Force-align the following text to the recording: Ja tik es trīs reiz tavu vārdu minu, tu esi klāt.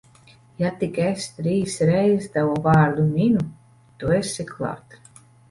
Ja 0.61 0.69
tik 0.83 0.95
es 1.03 1.27
trīs 1.39 1.75
reiz 1.89 2.25
tavu 2.39 2.57
vārdu 2.65 3.05
minu, 3.11 3.45
tu 4.01 4.13
esi 4.23 4.49
klāt. 4.55 4.99